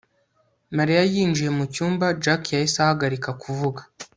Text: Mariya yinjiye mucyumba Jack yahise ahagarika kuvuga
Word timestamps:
Mariya 0.77 1.01
yinjiye 1.13 1.49
mucyumba 1.57 2.05
Jack 2.23 2.43
yahise 2.53 2.77
ahagarika 2.81 3.29
kuvuga 3.41 3.81